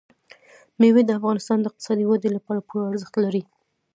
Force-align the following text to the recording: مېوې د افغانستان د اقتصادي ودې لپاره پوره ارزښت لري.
مېوې 0.79 1.03
د 1.05 1.11
افغانستان 1.19 1.57
د 1.59 1.65
اقتصادي 1.69 2.05
ودې 2.07 2.29
لپاره 2.37 2.65
پوره 2.67 2.85
ارزښت 2.91 3.15
لري. 3.23 3.43